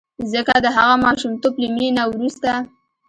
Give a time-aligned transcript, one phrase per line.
[0.31, 2.51] ځکه د هغه ماشومتوب له مینې نه وروسته.